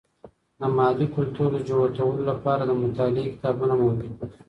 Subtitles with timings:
[0.59, 4.27] د محلي کلتور د جوتولو لپاره د مطالعې کتابونه موجود دي.